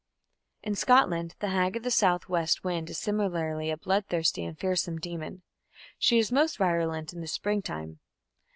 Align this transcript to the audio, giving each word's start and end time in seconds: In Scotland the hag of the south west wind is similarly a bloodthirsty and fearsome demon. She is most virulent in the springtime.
In 0.63 0.73
Scotland 0.73 1.35
the 1.41 1.49
hag 1.49 1.75
of 1.75 1.83
the 1.83 1.91
south 1.91 2.27
west 2.27 2.63
wind 2.63 2.89
is 2.89 2.97
similarly 2.97 3.69
a 3.69 3.77
bloodthirsty 3.77 4.43
and 4.43 4.57
fearsome 4.57 4.97
demon. 4.97 5.43
She 5.99 6.17
is 6.17 6.31
most 6.31 6.57
virulent 6.57 7.13
in 7.13 7.21
the 7.21 7.27
springtime. 7.27 7.99